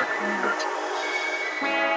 [0.00, 1.89] second unit.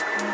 [0.00, 0.27] Unit.